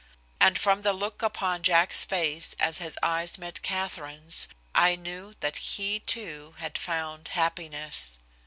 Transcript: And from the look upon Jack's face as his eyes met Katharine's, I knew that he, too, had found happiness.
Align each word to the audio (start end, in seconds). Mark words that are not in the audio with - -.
And 0.39 0.57
from 0.57 0.81
the 0.81 0.93
look 0.93 1.21
upon 1.21 1.61
Jack's 1.61 2.03
face 2.05 2.55
as 2.57 2.79
his 2.79 2.97
eyes 3.03 3.37
met 3.37 3.61
Katharine's, 3.61 4.47
I 4.73 4.95
knew 4.95 5.35
that 5.41 5.57
he, 5.57 5.99
too, 5.99 6.55
had 6.57 6.75
found 6.75 7.27
happiness. 7.27 8.17